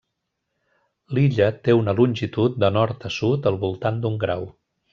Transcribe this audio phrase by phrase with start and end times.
[1.17, 4.49] L'illa té una longitud de nord a sud al voltant d'un grau.